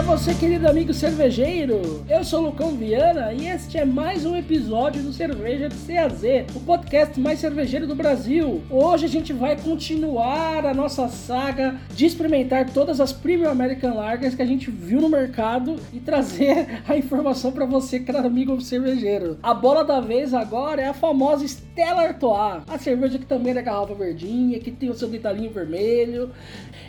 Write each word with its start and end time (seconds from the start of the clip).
você, 0.00 0.34
querido 0.34 0.66
amigo 0.66 0.94
cervejeiro! 0.94 2.02
Eu 2.08 2.24
sou 2.24 2.40
o 2.40 2.46
Lucão 2.46 2.70
Viana 2.70 3.32
e 3.34 3.46
este 3.46 3.76
é 3.76 3.84
mais 3.84 4.24
um 4.24 4.34
episódio 4.34 5.02
do 5.02 5.12
Cerveja 5.12 5.68
de 5.68 5.76
CAZ, 5.76 6.22
o 6.54 6.60
podcast 6.60 7.20
mais 7.20 7.40
cervejeiro 7.40 7.86
do 7.86 7.94
Brasil. 7.94 8.62
Hoje 8.70 9.04
a 9.04 9.08
gente 9.08 9.34
vai 9.34 9.54
continuar 9.54 10.64
a 10.64 10.72
nossa 10.72 11.08
saga 11.08 11.78
de 11.94 12.06
experimentar 12.06 12.70
todas 12.70 13.00
as 13.00 13.12
Premium 13.12 13.50
American 13.50 13.94
Lagers 13.94 14.34
que 14.34 14.40
a 14.40 14.46
gente 14.46 14.70
viu 14.70 15.00
no 15.00 15.10
mercado 15.10 15.76
e 15.92 16.00
trazer 16.00 16.82
a 16.88 16.96
informação 16.96 17.52
para 17.52 17.66
você, 17.66 18.00
caro 18.00 18.26
amigo 18.26 18.58
cervejeiro. 18.62 19.38
A 19.42 19.52
bola 19.52 19.84
da 19.84 20.00
vez 20.00 20.32
agora 20.32 20.80
é 20.80 20.88
a 20.88 20.94
famosa 20.94 21.44
Stella 21.72 22.02
Artois, 22.02 22.62
a 22.68 22.78
cerveja 22.78 23.18
que 23.18 23.24
também 23.24 23.56
é 23.56 23.62
garrafa 23.62 23.94
verdinha, 23.94 24.60
que 24.60 24.70
tem 24.70 24.90
o 24.90 24.94
seu 24.94 25.08
detalhinho 25.08 25.50
vermelho. 25.50 26.30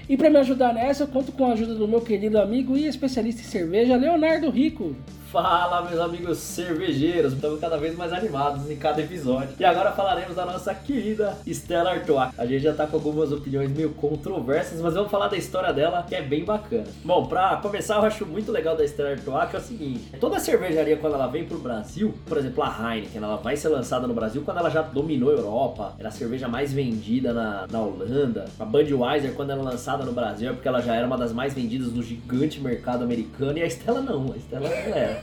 E 0.09 0.17
para 0.17 0.29
me 0.29 0.37
ajudar 0.39 0.73
nessa, 0.73 1.03
eu 1.03 1.07
conto 1.07 1.31
com 1.31 1.45
a 1.45 1.53
ajuda 1.53 1.73
do 1.73 1.87
meu 1.87 2.01
querido 2.01 2.37
amigo 2.37 2.75
e 2.75 2.85
especialista 2.85 3.41
em 3.41 3.45
cerveja, 3.45 3.95
Leonardo 3.95 4.49
Rico. 4.49 4.93
Fala, 5.33 5.81
meus 5.81 5.99
amigos 5.99 6.37
cervejeiros! 6.37 7.33
Estamos 7.33 7.59
cada 7.59 7.75
vez 7.75 7.97
mais 7.97 8.13
animados 8.13 8.69
em 8.69 8.75
cada 8.75 9.01
episódio. 9.01 9.55
E 9.59 9.65
agora 9.65 9.91
falaremos 9.91 10.35
da 10.35 10.45
nossa 10.45 10.75
querida 10.75 11.35
Stella 11.47 11.89
Artois. 11.89 12.29
A 12.37 12.45
gente 12.45 12.61
já 12.61 12.71
tá 12.71 12.85
com 12.85 12.97
algumas 12.97 13.31
opiniões 13.31 13.71
meio 13.71 13.89
controversas, 13.95 14.79
mas 14.79 14.93
vamos 14.93 15.09
falar 15.09 15.29
da 15.29 15.35
história 15.35 15.73
dela, 15.73 16.05
que 16.07 16.13
é 16.13 16.21
bem 16.21 16.45
bacana. 16.45 16.85
Bom, 17.03 17.25
pra 17.25 17.57
começar, 17.57 17.95
eu 17.95 18.03
acho 18.03 18.27
muito 18.27 18.51
legal 18.51 18.77
da 18.77 18.85
Stella 18.85 19.09
Artois, 19.09 19.49
que 19.49 19.55
é 19.55 19.59
o 19.59 19.63
seguinte: 19.63 20.11
toda 20.19 20.39
cervejaria, 20.39 20.97
quando 20.97 21.15
ela 21.15 21.25
vem 21.25 21.45
pro 21.45 21.57
Brasil, 21.57 22.13
por 22.27 22.37
exemplo, 22.37 22.61
a 22.61 22.93
Heineken, 22.93 23.23
ela 23.23 23.37
vai 23.37 23.57
ser 23.57 23.69
lançada 23.69 24.05
no 24.05 24.13
Brasil 24.13 24.43
quando 24.45 24.59
ela 24.59 24.69
já 24.69 24.83
dominou 24.83 25.31
a 25.31 25.33
Europa, 25.33 25.95
era 25.97 26.09
a 26.09 26.11
cerveja 26.11 26.47
mais 26.47 26.71
vendida 26.71 27.33
na, 27.33 27.65
na 27.71 27.79
Holanda. 27.79 28.45
A 28.59 28.65
Budweiser, 28.65 29.33
quando 29.33 29.49
era 29.49 29.59
é 29.59 29.63
lançada 29.63 30.05
no 30.05 30.11
Brasil, 30.11 30.51
é 30.51 30.53
porque 30.53 30.67
ela 30.67 30.79
já 30.79 30.93
era 30.93 31.07
uma 31.07 31.17
das 31.17 31.33
mais 31.33 31.55
vendidas 31.55 31.91
no 31.91 32.03
gigante 32.03 32.61
mercado 32.61 33.03
americano, 33.03 33.57
e 33.57 33.63
a 33.63 33.67
Stella 33.67 33.99
não, 33.99 34.31
a 34.31 34.37
Stella 34.37 34.69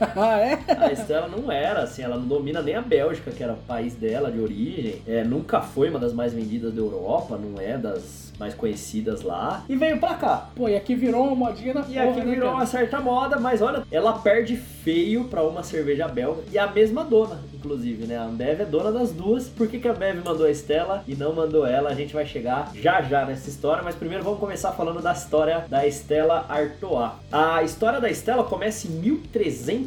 é? 0.39 0.59
A 0.77 0.91
Estela 0.91 1.27
não 1.27 1.51
era, 1.51 1.83
assim, 1.83 2.01
ela 2.01 2.17
não 2.17 2.27
domina 2.27 2.61
nem 2.61 2.75
a 2.75 2.81
Bélgica, 2.81 3.31
que 3.31 3.43
era 3.43 3.53
o 3.53 3.57
país 3.57 3.93
dela 3.93 4.31
de 4.31 4.39
origem. 4.39 5.01
É, 5.07 5.23
nunca 5.23 5.61
foi 5.61 5.89
uma 5.89 5.99
das 5.99 6.13
mais 6.13 6.33
vendidas 6.33 6.73
da 6.73 6.81
Europa, 6.81 7.37
não 7.37 7.61
é 7.61 7.77
das 7.77 8.31
mais 8.41 8.55
conhecidas 8.55 9.21
lá. 9.21 9.63
E 9.69 9.75
veio 9.75 9.99
pra 9.99 10.15
cá. 10.15 10.49
Pô, 10.55 10.67
e 10.67 10.75
aqui 10.75 10.95
virou 10.95 11.27
uma 11.27 11.35
modinha 11.35 11.75
na 11.75 11.81
E 11.81 11.93
porra, 11.93 12.09
aqui 12.09 12.19
né, 12.21 12.33
virou 12.33 12.51
uma 12.51 12.65
certa 12.65 12.99
moda, 12.99 13.39
mas 13.39 13.61
olha, 13.61 13.83
ela 13.91 14.13
perde 14.13 14.57
feio 14.57 15.25
pra 15.25 15.43
uma 15.43 15.61
cerveja 15.61 16.07
belga. 16.07 16.41
E 16.51 16.57
a 16.57 16.65
mesma 16.65 17.03
dona, 17.03 17.39
inclusive, 17.53 18.07
né? 18.07 18.17
A 18.17 18.23
Ambev 18.23 18.61
é 18.61 18.65
dona 18.65 18.91
das 18.91 19.11
duas. 19.11 19.47
Por 19.47 19.67
que, 19.67 19.79
que 19.79 19.87
a 19.87 19.91
Ambev 19.91 20.25
mandou 20.25 20.47
a 20.47 20.49
Estela 20.49 21.03
e 21.07 21.13
não 21.13 21.33
mandou 21.33 21.67
ela? 21.67 21.91
A 21.91 21.93
gente 21.93 22.15
vai 22.15 22.25
chegar 22.25 22.71
já 22.73 23.03
já 23.03 23.25
nessa 23.25 23.47
história, 23.47 23.83
mas 23.83 23.93
primeiro 23.93 24.23
vamos 24.23 24.39
começar 24.39 24.71
falando 24.71 25.03
da 25.03 25.11
história 25.11 25.65
da 25.69 25.85
Estela 25.85 26.47
Artois. 26.49 27.11
A 27.31 27.61
história 27.61 28.01
da 28.01 28.09
Estela 28.09 28.43
começa 28.43 28.87
em 28.87 29.07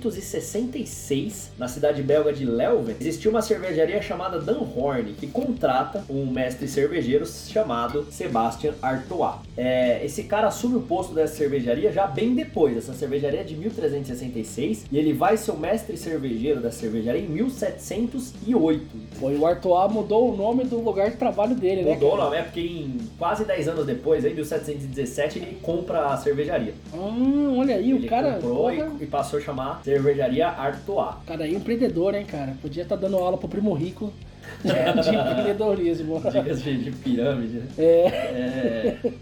1366, 0.09 1.53
na 1.59 1.69
cidade 1.69 2.03
belga 2.03 2.33
de 2.33 2.45
Leuven. 2.45 2.97
Existiu 3.01 3.31
uma 3.31 3.43
cervejaria 3.43 4.01
chamada 4.03 4.41
Danhorn, 4.41 5.15
que 5.15 5.27
contrata 5.27 6.05
um 6.09 6.27
mestre 6.27 6.69
cervejeiro 6.69 7.27
chamado 7.27 8.07
Sebastian 8.11 8.75
Artois. 8.83 9.35
É, 9.57 10.05
esse 10.05 10.25
cara 10.25 10.49
assume 10.49 10.77
o 10.77 10.83
posto 10.83 11.15
dessa 11.15 11.37
cervejaria 11.37 11.93
já 11.93 12.07
bem 12.07 12.35
depois. 12.35 12.77
Essa 12.77 12.93
cervejaria 12.95 13.41
é 13.41 13.45
de 13.45 13.57
1366 13.57 14.87
e 14.91 14.99
ele 14.99 15.13
vai 15.13 15.37
ser 15.37 15.53
o 15.53 15.57
mestre 15.57 15.97
cervejeiro 15.97 16.61
da 16.61 16.71
cervejaria 16.71 17.23
em 17.23 17.29
1700 17.29 18.05
1708. 18.05 18.87
Foi 19.13 19.37
o 19.37 19.47
Artois 19.47 19.93
mudou 19.93 20.33
o 20.33 20.37
nome 20.37 20.65
do 20.65 20.81
lugar 20.81 21.11
de 21.11 21.17
trabalho 21.17 21.55
dele, 21.55 21.83
mudou, 21.83 21.93
né? 21.93 22.01
Mudou, 22.01 22.17
não, 22.19 22.35
é 22.35 22.43
porque 22.43 22.61
em 22.61 22.99
quase 23.19 23.45
10 23.45 23.69
anos 23.69 23.87
depois, 23.87 24.25
em 24.25 24.35
1717, 24.35 25.39
ele 25.39 25.59
compra 25.63 26.07
a 26.07 26.17
cervejaria. 26.17 26.75
Hum, 26.93 27.59
olha 27.59 27.77
aí, 27.77 27.91
ele 27.93 28.07
o 28.07 28.09
cara. 28.09 28.35
comprou 28.35 28.73
e, 28.73 29.05
e, 29.05 29.07
passou 29.07 29.39
a 29.39 29.43
chamar 29.43 29.81
Cervejaria 29.95 30.49
Artois. 30.49 31.15
Cara, 31.25 31.45
aí 31.45 31.55
empreendedor, 31.55 32.15
hein, 32.15 32.27
cara? 32.27 32.57
Podia 32.61 32.83
estar 32.83 32.97
tá 32.97 33.03
dando 33.03 33.17
aula 33.17 33.39
pro 33.39 33.49
primo 33.49 33.73
rico. 33.75 34.13
de 34.63 34.71
empreendedorismo. 34.71 36.21
Dicas 36.21 36.63
de 36.63 36.91
pirâmide. 36.91 37.59
Né? 37.59 37.67
É. 37.79 38.07
é. 38.07 39.13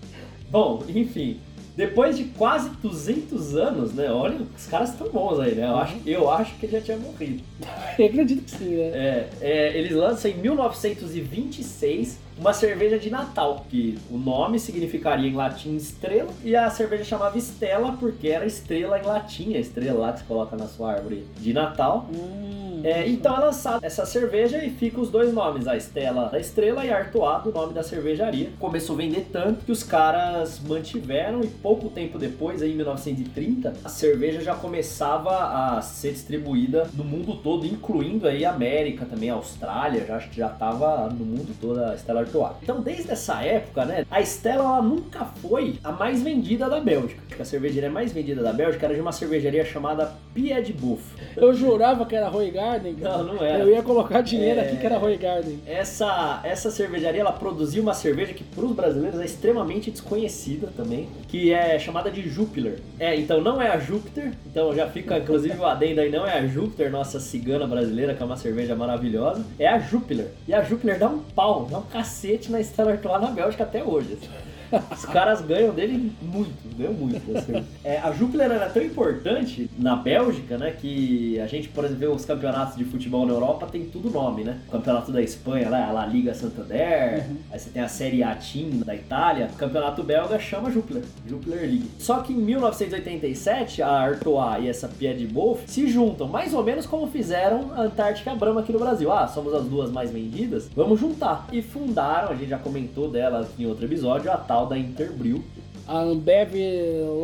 Bom, 0.50 0.83
enfim, 0.88 1.38
depois 1.77 2.16
de 2.16 2.25
quase 2.25 2.71
200 2.83 3.55
anos, 3.55 3.93
né? 3.93 4.10
Olha, 4.10 4.38
os 4.56 4.66
caras 4.66 4.91
estão 4.91 5.09
bons 5.09 5.41
aí, 5.41 5.55
né? 5.55 5.66
Eu 5.66 5.77
acho, 5.77 5.97
eu 6.06 6.31
acho 6.31 6.55
que 6.56 6.66
ele 6.66 6.72
já 6.72 6.81
tinha 6.81 6.97
morrido. 6.97 7.43
eu 7.99 8.06
acredito 8.06 8.44
que 8.44 8.50
sim, 8.50 8.77
né? 8.77 8.89
É, 8.89 9.28
é, 9.41 9.78
eles 9.78 9.93
lançam 9.93 10.31
em 10.31 10.34
1926 10.34 12.19
uma 12.38 12.53
cerveja 12.53 12.98
de 12.98 13.10
Natal, 13.10 13.65
que 13.69 13.98
o 14.10 14.19
nome 14.19 14.59
significaria 14.59 15.28
em 15.28 15.34
latim 15.34 15.76
estrela, 15.76 16.31
e 16.44 16.56
a 16.56 16.70
cerveja 16.70 17.04
chamava 17.04 17.38
Estela 17.38 17.93
porque 17.98 18.28
era 18.28 18.47
estrela 18.47 18.98
em 18.98 19.03
latim, 19.03 19.54
a 19.54 19.59
estrela 19.59 20.00
lá 20.00 20.12
que 20.12 20.20
se 20.20 20.25
coloca 20.25 20.56
na 20.56 20.66
sua 20.66 20.92
árvore 20.92 21.26
de 21.38 21.53
Natal. 21.53 22.09
Hum, 22.12 22.81
é, 22.84 23.09
então 23.09 23.37
é 23.37 23.41
lançada 23.41 23.87
essa 23.87 24.04
cerveja 24.04 24.65
e 24.65 24.71
fica 24.71 25.00
os 25.00 25.10
dois 25.10 25.32
nomes, 25.32 25.69
a 25.69 25.76
Estela 25.76 26.28
da 26.28 26.38
Estrela 26.38 26.84
e 26.84 26.91
a 26.91 26.97
Artois, 26.97 27.44
do 27.44 27.53
nome 27.53 27.72
da 27.72 27.82
cervejaria. 27.82 28.50
Começou 28.59 28.94
a 28.94 28.98
vender 28.98 29.28
tanto 29.32 29.65
que 29.65 29.72
os 29.72 29.82
caras 29.82 30.60
mantiveram 30.60 31.42
e 31.42 31.47
pouco 31.47 31.88
tempo 31.88 32.19
depois, 32.19 32.62
aí, 32.62 32.72
em 32.72 32.76
1930, 32.76 33.75
a 33.84 33.88
cerveja 33.88 34.41
já 34.41 34.54
começava 34.54 35.76
a 35.76 35.82
ser 35.82 36.12
distribuída 36.12 36.88
no 36.94 37.04
mundo 37.04 37.37
todo, 37.37 37.66
incluindo 37.66 38.26
aí 38.26 38.44
a 38.44 38.53
América 38.53 39.04
também, 39.04 39.31
a 39.31 39.34
Austrália, 39.34 40.04
já 40.04 40.16
acho 40.16 40.31
que 40.31 40.37
já 40.37 40.48
estava 40.48 41.09
no 41.09 41.25
mundo 41.25 41.54
todo 41.60 41.82
a 41.82 41.94
Estela 41.94 42.22
Então, 42.62 42.81
desde 42.81 43.10
essa 43.10 43.43
época, 43.43 43.84
né, 43.84 44.06
a 44.10 44.21
Stella 44.21 44.62
ela 44.62 44.83
nunca 44.83 45.25
foi 45.25 45.78
a 45.83 45.93
mais 45.93 46.22
vendida 46.22 46.69
da 46.69 46.81
Bélgica. 46.81 47.21
A 47.38 47.44
cervejaria 47.44 47.91
mais 47.91 48.12
vendida 48.12 48.43
da 48.43 48.53
Bélgica 48.53 48.87
era 48.87 48.94
de 48.94 49.00
uma 49.00 49.12
cervejaria 49.12 49.65
chamada 49.65 50.12
Pied 50.33 50.72
Buff. 50.72 51.03
Eu 51.37 51.53
jurava 51.53 52.06
que 52.06 52.15
era 52.15 52.28
Roy 52.28 52.50
Garden. 52.50 52.94
Não, 52.99 53.25
não 53.25 53.43
era. 53.43 53.65
Eu 53.65 53.71
ia 53.71 53.83
colocar 53.83 54.21
dinheiro 54.21 54.60
é... 54.60 54.65
aqui 54.65 54.77
que 54.77 54.87
era 54.87 54.99
Roy 54.99 55.16
Garden. 55.16 55.59
Essa, 55.66 56.41
essa 56.44 56.71
cervejaria 56.71 57.21
ela 57.21 57.33
produziu 57.33 57.83
uma 57.83 57.94
cerveja 57.94 58.33
que 58.33 58.44
para 58.44 58.65
os 58.65 58.72
brasileiros 58.72 59.21
é 59.21 59.25
extremamente 59.25 59.91
desconhecida 59.91 60.69
também, 60.77 61.09
que 61.28 61.53
é 61.53 61.78
chamada 61.78 62.10
de 62.10 62.28
Jupiler. 62.28 62.78
É, 63.00 63.16
então 63.16 63.41
não 63.41 63.60
é 63.60 63.69
a 63.69 63.78
Júpiter, 63.78 64.33
então 64.47 64.75
já 64.75 64.87
fica 64.89 65.19
inclusive 65.19 65.59
o 65.59 65.66
adendo 65.66 66.00
aí, 66.00 66.10
não 66.10 66.27
é 66.27 66.39
a 66.39 66.47
Júpiter, 66.47 66.91
nossa 66.91 67.19
cigana 67.19 67.66
brasileira, 67.66 68.15
que 68.15 68.22
é 68.22 68.27
uma 68.27 68.37
cerveja 68.37 68.77
maravilhosa, 68.77 69.44
é 69.59 69.66
a 69.66 69.78
Jupiler. 69.78 70.28
E 70.47 70.54
a 70.54 70.62
Jupiler 70.62 70.99
dá 70.99 71.09
um 71.09 71.19
pau, 71.19 71.66
dá 71.71 71.78
um 71.78 71.83
cacete 71.83 72.12
cacete 72.12 72.53
na 72.53 72.62
Stella 72.62 72.93
Artois 72.93 73.21
na 73.21 73.31
Bélgica 73.31 73.65
até 73.65 73.83
hoje. 73.83 74.12
Assim. 74.12 74.28
Os 74.94 75.05
caras 75.06 75.41
ganham 75.41 75.75
dele 75.75 76.12
muito, 76.21 76.77
ganham 76.77 76.93
muito. 76.94 77.37
Assim. 77.37 77.65
É, 77.84 77.99
a 77.99 78.12
Jupiler 78.12 78.50
era 78.50 78.69
tão 78.69 78.83
importante 78.83 79.71
na 79.78 79.97
Bélgica, 79.97 80.56
né? 80.56 80.71
Que 80.71 81.41
a 81.41 81.47
gente, 81.47 81.69
por 81.69 81.84
exemplo, 81.84 82.00
vê 82.00 82.06
os 82.06 82.25
campeonatos 82.25 82.77
de 82.77 82.84
futebol 82.84 83.27
na 83.27 83.33
Europa, 83.33 83.66
tem 83.66 83.84
tudo 83.84 84.10
nome, 84.10 84.44
né? 84.44 84.59
O 84.69 84.72
campeonato 84.72 85.12
da 85.12 85.22
Espanha, 85.22 85.69
lá, 85.69 85.88
a 85.88 85.93
La 85.93 86.06
Liga 86.06 86.34
Santander, 86.34 87.27
uhum. 87.28 87.37
aí 87.50 87.59
você 87.59 87.71
tem 87.71 87.83
a 87.83 87.88
Série 87.88 88.22
A 88.22 88.34
Team 88.34 88.81
da 88.84 88.94
Itália. 88.94 89.49
O 89.53 89.56
campeonato 89.56 90.03
belga 90.03 90.38
chama 90.38 90.71
Jupiler, 90.71 91.04
Jupiler 91.27 91.60
League. 91.60 91.91
Só 91.99 92.21
que 92.21 92.33
em 92.33 92.37
1987, 92.37 93.83
a 93.83 93.89
Artois 93.89 94.65
e 94.65 94.69
essa 94.69 94.89
Pied 94.89 95.27
Bof 95.27 95.62
se 95.66 95.89
juntam, 95.89 96.28
mais 96.28 96.54
ou 96.54 96.62
menos 96.62 96.87
como 96.87 97.06
fizeram 97.06 97.72
a 97.75 97.83
Antártica 97.83 98.34
Brahma 98.34 98.60
aqui 98.60 98.72
no 98.72 98.78
Brasil. 98.78 99.12
Ah, 99.12 99.27
somos 99.27 99.54
as 99.54 99.65
duas 99.65 99.91
mais 99.91 100.10
vendidas, 100.10 100.69
vamos 100.75 100.99
juntar. 100.99 101.47
E 101.53 101.62
fundaram, 101.62 102.31
a 102.31 102.34
gente 102.34 102.49
já 102.49 102.59
comentou 102.59 103.09
dela 103.09 103.49
em 103.59 103.66
outro 103.66 103.84
episódio, 103.84 104.31
a 104.31 104.37
tal 104.37 104.62
da 104.67 104.78
Interbril, 104.78 105.43
a 105.87 106.00
Ambev 106.00 106.54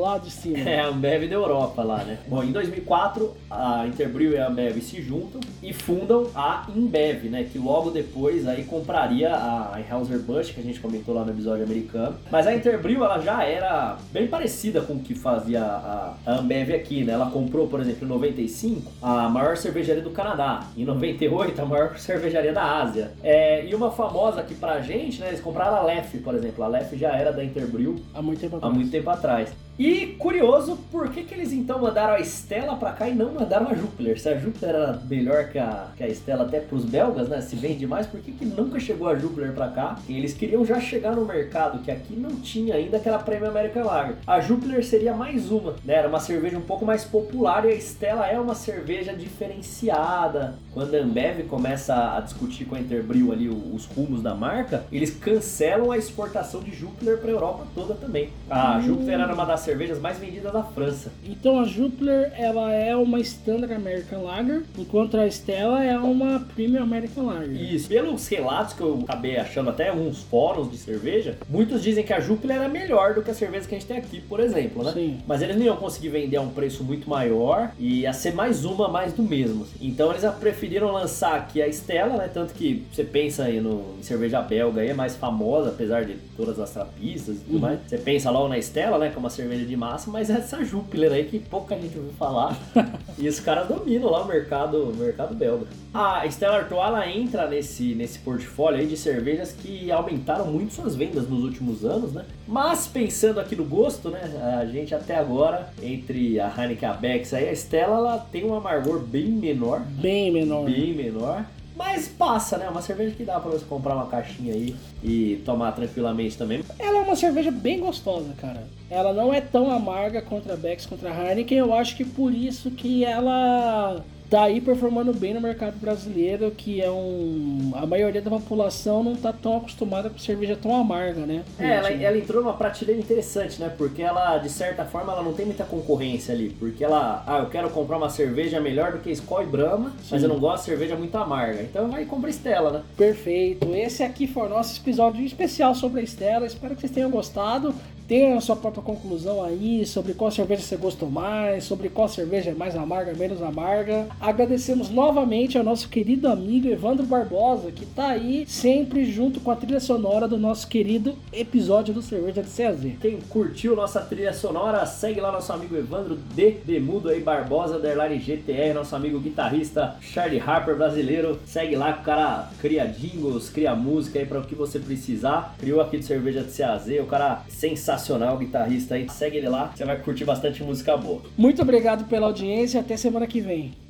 lá 0.00 0.18
de 0.18 0.30
cima. 0.30 0.58
É, 0.58 0.80
a 0.80 0.88
Ambev 0.88 1.28
da 1.28 1.34
Europa 1.34 1.82
lá, 1.82 2.04
né? 2.04 2.18
Bom, 2.28 2.42
em 2.42 2.52
2004, 2.52 3.34
a 3.50 3.86
Interbrew 3.86 4.32
e 4.32 4.38
a 4.38 4.48
Ambev 4.48 4.80
se 4.80 5.00
juntam 5.02 5.40
e 5.62 5.72
fundam 5.72 6.28
a 6.34 6.66
Inbev, 6.74 7.28
né? 7.28 7.44
Que 7.44 7.58
logo 7.58 7.90
depois 7.90 8.46
aí 8.46 8.64
compraria 8.64 9.32
a 9.34 9.76
Anheuser-Busch, 9.76 10.52
que 10.52 10.60
a 10.60 10.62
gente 10.62 10.80
comentou 10.80 11.14
lá 11.14 11.24
no 11.24 11.30
episódio 11.30 11.64
americano. 11.64 12.16
Mas 12.30 12.46
a 12.46 12.54
Interbrew, 12.54 13.04
ela 13.04 13.18
já 13.18 13.42
era 13.44 13.96
bem 14.12 14.26
parecida 14.26 14.80
com 14.80 14.94
o 14.94 15.00
que 15.00 15.14
fazia 15.14 15.62
a, 15.62 16.14
a 16.26 16.38
Ambev 16.38 16.74
aqui, 16.74 17.04
né? 17.04 17.12
Ela 17.12 17.30
comprou, 17.30 17.68
por 17.68 17.80
exemplo, 17.80 18.04
em 18.04 18.08
95, 18.08 18.92
a 19.02 19.28
maior 19.28 19.56
cervejaria 19.56 20.02
do 20.02 20.10
Canadá. 20.10 20.64
Em 20.76 20.84
98, 20.84 21.60
a 21.60 21.64
maior 21.64 21.96
cervejaria 21.98 22.52
da 22.52 22.80
Ásia. 22.80 23.12
É, 23.22 23.64
e 23.64 23.74
uma 23.74 23.90
famosa 23.90 24.40
aqui 24.40 24.54
pra 24.54 24.80
gente, 24.80 25.20
né? 25.20 25.28
Eles 25.28 25.40
compraram 25.40 25.76
a 25.76 25.82
Lef, 25.82 26.18
por 26.18 26.34
exemplo. 26.34 26.64
A 26.64 26.68
Lef 26.68 26.96
já 26.96 27.12
era 27.12 27.32
da 27.32 27.44
Interbrew. 27.44 27.96
Há 28.14 28.22
muito 28.22 28.47
tempo 28.50 28.56
atrás. 28.56 28.72
Há 28.72 28.74
muito 28.74 28.90
tempo 28.90 29.10
atrás. 29.10 29.68
E 29.78 30.16
curioso, 30.18 30.76
por 30.90 31.08
que, 31.08 31.22
que 31.22 31.32
eles 31.32 31.52
então 31.52 31.78
mandaram 31.78 32.14
a 32.14 32.18
Estela 32.18 32.74
pra 32.74 32.90
cá 32.90 33.08
e 33.08 33.14
não 33.14 33.32
mandaram 33.32 33.68
a 33.68 33.74
Jupiler? 33.74 34.18
Se 34.18 34.28
a 34.28 34.36
Jupiler 34.36 34.74
era 34.74 35.00
melhor 35.08 35.50
que 35.50 35.58
a, 35.58 35.86
que 35.96 36.02
a 36.02 36.08
Estela 36.08 36.42
até 36.42 36.58
pros 36.58 36.84
belgas, 36.84 37.28
né? 37.28 37.40
Se 37.40 37.54
vende 37.54 37.86
mais, 37.86 38.04
por 38.04 38.18
que, 38.18 38.32
que 38.32 38.44
nunca 38.44 38.80
chegou 38.80 39.08
a 39.08 39.14
Jupiler 39.14 39.52
pra 39.52 39.68
cá? 39.68 39.96
E 40.08 40.18
eles 40.18 40.34
queriam 40.34 40.66
já 40.66 40.80
chegar 40.80 41.14
no 41.14 41.24
mercado, 41.24 41.78
que 41.78 41.92
aqui 41.92 42.16
não 42.16 42.40
tinha 42.40 42.74
ainda 42.74 42.96
aquela 42.96 43.20
Premium 43.20 43.50
American 43.50 43.84
Lager. 43.84 44.16
A 44.26 44.40
Jupiler 44.40 44.84
seria 44.84 45.14
mais 45.14 45.52
uma, 45.52 45.76
né? 45.84 45.94
Era 45.94 46.08
uma 46.08 46.18
cerveja 46.18 46.58
um 46.58 46.62
pouco 46.62 46.84
mais 46.84 47.04
popular 47.04 47.64
e 47.64 47.68
a 47.68 47.74
Estela 47.74 48.26
é 48.26 48.40
uma 48.40 48.56
cerveja 48.56 49.12
diferenciada. 49.12 50.58
Quando 50.74 50.92
a 50.96 50.98
Ambev 50.98 51.46
começa 51.46 52.16
a 52.16 52.20
discutir 52.20 52.64
com 52.64 52.74
a 52.74 52.80
Interbrew 52.80 53.30
ali 53.30 53.48
os 53.48 53.86
rumos 53.86 54.22
da 54.22 54.34
marca, 54.34 54.84
eles 54.90 55.16
cancelam 55.16 55.92
a 55.92 55.96
exportação 55.96 56.60
de 56.60 56.74
Jupiler 56.74 57.18
pra 57.18 57.30
Europa 57.30 57.64
toda 57.76 57.94
também. 57.94 58.30
A 58.50 58.78
hum. 58.78 58.82
Jupiler 58.82 59.20
era 59.20 59.34
uma 59.34 59.44
das 59.44 59.60
cervejas 59.60 60.00
mais 60.00 60.18
vendidas 60.18 60.52
da 60.52 60.62
França. 60.62 61.10
Então 61.24 61.60
a 61.60 61.64
Jupiler 61.64 62.32
ela 62.36 62.72
é 62.72 62.94
uma 62.96 63.20
Standard 63.20 63.72
American 63.72 64.22
Lager, 64.22 64.62
enquanto 64.76 65.16
a 65.16 65.26
Stella 65.30 65.82
é 65.84 65.98
uma 65.98 66.40
Premium 66.54 66.82
American 66.82 67.26
Lager. 67.26 67.60
Isso. 67.60 67.88
Pelos 67.88 68.26
relatos 68.28 68.74
que 68.74 68.80
eu 68.80 69.00
acabei 69.04 69.36
achando 69.36 69.70
até 69.70 69.92
uns 69.92 70.22
fóruns 70.22 70.70
de 70.70 70.76
cerveja, 70.76 71.36
muitos 71.48 71.82
dizem 71.82 72.04
que 72.04 72.12
a 72.12 72.20
Jupiler 72.20 72.56
era 72.58 72.68
melhor 72.68 73.14
do 73.14 73.22
que 73.22 73.30
a 73.30 73.34
cerveja 73.34 73.66
que 73.68 73.74
a 73.74 73.78
gente 73.78 73.88
tem 73.88 73.96
aqui, 73.98 74.20
por 74.20 74.40
exemplo, 74.40 74.82
né? 74.82 74.92
Sim. 74.92 75.18
Mas 75.26 75.42
eles 75.42 75.56
não 75.56 75.64
iam 75.64 75.76
conseguir 75.76 76.08
vender 76.08 76.36
a 76.36 76.40
um 76.40 76.48
preço 76.50 76.82
muito 76.84 77.08
maior 77.08 77.70
e 77.78 78.00
ia 78.00 78.12
ser 78.12 78.32
mais 78.34 78.64
uma 78.64 78.88
mais 78.88 79.12
do 79.12 79.22
mesmo. 79.22 79.64
assim. 79.64 79.74
Então 79.86 80.10
eles 80.10 80.24
preferiram 80.40 80.90
lançar 80.92 81.34
aqui 81.36 81.60
a 81.62 81.68
Stella, 81.68 82.16
né? 82.16 82.30
Tanto 82.32 82.54
que 82.54 82.84
você 82.92 83.04
pensa 83.04 83.44
aí 83.44 83.60
no 83.60 83.94
em 83.98 84.02
cerveja 84.02 84.40
belga 84.40 84.80
aí 84.80 84.88
é 84.88 84.94
mais 84.94 85.16
famosa, 85.16 85.70
apesar 85.70 86.04
de 86.04 86.14
todas 86.36 86.58
as 86.58 86.70
trapistas 86.70 87.36
e 87.36 87.40
tudo 87.40 87.54
Uhum. 87.54 87.60
mais. 87.60 87.78
Você 87.86 87.98
pensa 87.98 88.30
na 88.46 88.58
Stella, 88.58 88.98
né? 88.98 89.08
Que 89.08 89.16
é 89.16 89.18
uma 89.18 89.30
cerveja 89.30 89.64
de 89.64 89.76
massa, 89.76 90.10
mas 90.10 90.28
é 90.28 90.34
essa 90.34 90.62
Jupiler 90.62 91.10
aí 91.12 91.24
que 91.24 91.38
pouca 91.38 91.74
gente 91.76 91.96
ouviu 91.96 92.12
falar. 92.18 92.54
e 93.16 93.26
os 93.26 93.40
caras 93.40 93.66
dominam 93.66 94.10
lá 94.10 94.22
o 94.22 94.28
mercado, 94.28 94.90
o 94.90 94.94
mercado 94.94 95.34
belga. 95.34 95.66
A 95.94 96.26
Stella 96.26 96.58
Artois 96.58 96.86
ela 96.86 97.10
entra 97.10 97.48
nesse, 97.48 97.94
nesse 97.94 98.18
portfólio 98.18 98.78
aí 98.78 98.86
de 98.86 98.96
cervejas 98.96 99.52
que 99.52 99.90
aumentaram 99.90 100.44
muito 100.46 100.74
suas 100.74 100.94
vendas 100.94 101.26
nos 101.26 101.42
últimos 101.42 101.84
anos, 101.84 102.12
né? 102.12 102.26
Mas 102.46 102.86
pensando 102.86 103.40
aqui 103.40 103.56
no 103.56 103.64
gosto, 103.64 104.10
né? 104.10 104.20
A 104.60 104.66
gente 104.66 104.94
até 104.94 105.16
agora, 105.16 105.70
entre 105.82 106.38
a 106.38 106.46
Heineken 106.54 106.88
e 106.88 106.92
a 106.92 106.94
Beck's 106.94 107.32
aí, 107.32 107.48
a 107.48 107.52
Stella 107.52 107.96
ela 107.96 108.18
tem 108.30 108.44
um 108.44 108.54
amargor 108.54 109.00
bem 109.00 109.26
menor, 109.28 109.80
Bem 109.80 110.30
menor. 110.30 110.66
bem 110.66 110.92
menor. 110.94 111.44
Mas 111.78 112.08
passa, 112.08 112.58
né? 112.58 112.68
Uma 112.68 112.82
cerveja 112.82 113.14
que 113.14 113.22
dá 113.22 113.38
pra 113.38 113.52
você 113.52 113.64
comprar 113.64 113.94
uma 113.94 114.06
caixinha 114.06 114.52
aí 114.52 114.74
e 115.00 115.40
tomar 115.44 115.70
tranquilamente 115.70 116.36
também. 116.36 116.64
Ela 116.76 116.98
é 116.98 117.02
uma 117.02 117.14
cerveja 117.14 117.52
bem 117.52 117.78
gostosa, 117.78 118.34
cara. 118.40 118.64
Ela 118.90 119.12
não 119.12 119.32
é 119.32 119.40
tão 119.40 119.70
amarga 119.70 120.20
contra 120.20 120.56
Beck's, 120.56 120.86
contra 120.86 121.08
Heineken. 121.08 121.56
Eu 121.56 121.72
acho 121.72 121.96
que 121.96 122.04
por 122.04 122.34
isso 122.34 122.72
que 122.72 123.04
ela 123.04 124.04
tá 124.28 124.44
aí 124.44 124.60
performando 124.60 125.12
bem 125.12 125.34
no 125.34 125.40
mercado 125.40 125.78
brasileiro, 125.78 126.50
que 126.50 126.80
é 126.80 126.90
um... 126.90 127.72
A 127.74 127.86
maioria 127.86 128.20
da 128.20 128.30
população 128.30 129.02
não 129.02 129.16
tá 129.16 129.32
tão 129.32 129.56
acostumada 129.56 130.10
com 130.10 130.18
cerveja 130.18 130.56
tão 130.60 130.74
amarga, 130.74 131.24
né? 131.26 131.42
É, 131.58 131.76
ela, 131.76 131.90
ela 131.90 132.18
entrou 132.18 132.42
numa 132.42 132.54
prateleira 132.54 133.00
interessante, 133.00 133.60
né? 133.60 133.72
Porque 133.76 134.02
ela, 134.02 134.38
de 134.38 134.50
certa 134.50 134.84
forma, 134.84 135.12
ela 135.12 135.22
não 135.22 135.32
tem 135.32 135.46
muita 135.46 135.64
concorrência 135.64 136.34
ali. 136.34 136.50
Porque 136.50 136.84
ela, 136.84 137.22
ah, 137.26 137.38
eu 137.38 137.46
quero 137.46 137.70
comprar 137.70 137.96
uma 137.96 138.10
cerveja 138.10 138.60
melhor 138.60 138.92
do 138.92 138.98
que 138.98 139.10
Skol 139.10 139.42
e 139.42 139.46
Brahma, 139.46 139.92
mas 140.10 140.20
Sim. 140.20 140.26
eu 140.26 140.28
não 140.28 140.38
gosto 140.38 140.64
de 140.64 140.70
cerveja 140.70 140.96
muito 140.96 141.16
amarga. 141.16 141.62
Então 141.62 141.88
vai 141.88 142.02
e 142.02 142.06
compra 142.06 142.30
Stella, 142.30 142.70
né? 142.70 142.82
Perfeito. 142.96 143.74
Esse 143.74 144.02
aqui 144.02 144.26
foi 144.26 144.46
o 144.46 144.48
nosso 144.48 144.80
episódio 144.80 145.24
especial 145.24 145.74
sobre 145.74 146.00
a 146.00 146.04
Estela. 146.04 146.46
Espero 146.46 146.74
que 146.74 146.80
vocês 146.80 146.92
tenham 146.92 147.10
gostado. 147.10 147.74
Tenha 148.08 148.38
a 148.38 148.40
sua 148.40 148.56
própria 148.56 148.82
conclusão 148.82 149.44
aí 149.44 149.84
sobre 149.84 150.14
qual 150.14 150.30
cerveja 150.30 150.62
você 150.62 150.76
gostou 150.78 151.10
mais, 151.10 151.64
sobre 151.64 151.90
qual 151.90 152.08
cerveja 152.08 152.50
é 152.50 152.54
mais 152.54 152.74
amarga, 152.74 153.12
menos 153.12 153.42
amarga. 153.42 154.06
Agradecemos 154.20 154.90
novamente 154.90 155.56
ao 155.56 155.62
nosso 155.62 155.88
querido 155.88 156.26
amigo 156.26 156.68
Evandro 156.68 157.06
Barbosa, 157.06 157.70
que 157.70 157.86
tá 157.86 158.08
aí 158.08 158.44
sempre 158.48 159.04
junto 159.04 159.38
com 159.38 159.50
a 159.50 159.56
trilha 159.56 159.78
sonora 159.78 160.26
do 160.26 160.36
nosso 160.36 160.66
querido 160.66 161.14
episódio 161.32 161.94
do 161.94 162.02
Cerveja 162.02 162.42
de 162.42 162.50
CAZ. 162.50 162.80
Quem 163.00 163.20
curtiu 163.28 163.76
nossa 163.76 164.00
trilha 164.00 164.32
sonora, 164.32 164.84
segue 164.86 165.20
lá 165.20 165.30
nosso 165.30 165.52
amigo 165.52 165.76
Evandro 165.76 166.16
D. 166.34 166.56
Demudo 166.64 167.10
aí, 167.10 167.20
Barbosa, 167.20 167.76
Underline 167.76 168.18
GTR, 168.18 168.74
nosso 168.74 168.96
amigo 168.96 169.20
guitarrista 169.20 169.96
Charlie 170.00 170.40
Harper 170.40 170.76
brasileiro. 170.76 171.38
Segue 171.46 171.76
lá 171.76 171.98
o 172.00 172.04
cara 172.04 172.50
cria 172.60 172.86
jingles, 172.86 173.48
cria 173.48 173.74
música 173.76 174.18
aí 174.18 174.26
para 174.26 174.40
o 174.40 174.44
que 174.44 174.54
você 174.54 174.80
precisar. 174.80 175.54
Criou 175.58 175.80
aqui 175.80 175.96
de 175.96 176.04
cerveja 176.04 176.42
de 176.42 176.56
CAZ, 176.56 176.88
o 177.00 177.06
cara 177.06 177.44
sensacional, 177.48 178.36
guitarrista 178.36 178.96
aí. 178.96 179.08
Segue 179.08 179.38
ele 179.38 179.48
lá, 179.48 179.72
você 179.74 179.84
vai 179.84 179.96
curtir 179.98 180.24
bastante 180.24 180.62
música 180.64 180.96
boa. 180.96 181.22
Muito 181.36 181.62
obrigado 181.62 182.08
pela 182.08 182.26
audiência. 182.26 182.80
Até 182.80 182.96
semana 182.96 183.26
que 183.26 183.40
vem. 183.40 183.87